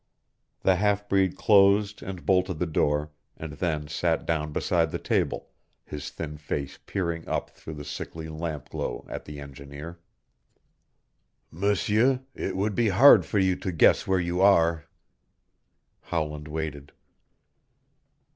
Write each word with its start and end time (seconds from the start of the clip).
The 0.61 0.77
half 0.77 1.07
breed 1.07 1.35
closed 1.37 2.01
and 2.01 2.25
bolted 2.25 2.57
the 2.57 2.65
door, 2.65 3.11
and 3.37 3.53
then 3.53 3.87
sat 3.87 4.25
down 4.25 4.51
beside 4.51 4.89
the 4.89 4.97
table, 4.97 5.49
his 5.85 6.09
thin 6.09 6.37
face 6.39 6.79
peering 6.87 7.27
up 7.27 7.51
through 7.51 7.75
the 7.75 7.85
sickly 7.85 8.27
lamp 8.27 8.69
glow 8.69 9.05
at 9.07 9.25
the 9.25 9.39
engineer. 9.39 9.99
"M'seur, 11.51 12.21
it 12.33 12.55
would 12.57 12.73
be 12.73 12.89
hard 12.89 13.27
for 13.27 13.37
you 13.37 13.55
to 13.57 13.71
guess 13.71 14.07
where 14.07 14.19
you 14.19 14.41
are." 14.41 14.85
Howland 16.01 16.47
waited. 16.47 16.93